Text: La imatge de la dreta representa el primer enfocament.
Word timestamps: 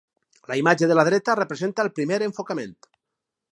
La 0.51 0.55
imatge 0.59 0.89
de 0.91 0.95
la 0.99 1.03
dreta 1.09 1.35
representa 1.41 1.85
el 1.87 1.93
primer 2.01 2.19
enfocament. 2.31 2.77